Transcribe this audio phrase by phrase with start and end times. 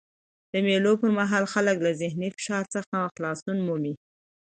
[0.51, 3.93] د مېلو پر مهال خلک له ذهني فشار څخه خلاصون مومي.